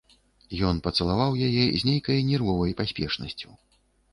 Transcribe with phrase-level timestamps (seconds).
[0.69, 3.49] Ён пацалаваў яе з нейкай нервовай паспешнасцю.